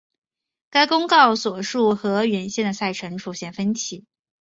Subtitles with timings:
[0.71, 4.03] 该公告所述和原先的赛程出现分歧。